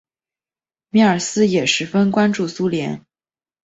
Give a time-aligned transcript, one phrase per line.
[0.89, 3.05] 米尔斯也十分关注苏联。